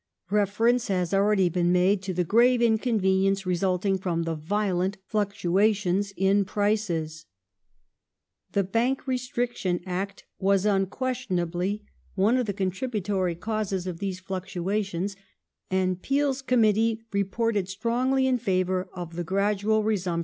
Reference 0.31 0.89
hsis 0.89 1.13
already 1.13 1.47
been 1.47 1.71
made 1.71 2.01
to 2.01 2.11
the 2.11 2.23
grave 2.23 2.59
inconvenience 2.59 3.45
resulting 3.45 3.99
from 3.99 4.23
the 4.23 4.33
violent 4.33 4.97
fluctuations 5.05 6.11
in 6.17 6.43
prices. 6.43 7.27
The 8.53 8.63
Bank 8.63 9.05
Restriction 9.05 9.79
Act 9.85 10.23
was 10.39 10.65
unquestionably 10.65 11.85
one 12.15 12.37
of 12.37 12.47
the 12.47 12.51
con 12.53 12.71
tributory 12.71 13.39
causes 13.39 13.85
of 13.85 13.99
these 13.99 14.19
fluctuations, 14.19 15.15
and 15.69 16.01
Peel's 16.01 16.41
Committee 16.41 17.03
reported 17.13 17.69
strongly 17.69 18.25
in 18.25 18.39
favour 18.39 18.89
of 18.93 19.15
the 19.15 19.23
gradual 19.23 19.83
resumption 19.83 19.83
of 19.83 19.83
cash 19.83 19.83
1 19.83 19.83
According 19.83 19.83
to 19.99 20.03
Greville 20.05 20.13
(ii. 20.15 20.19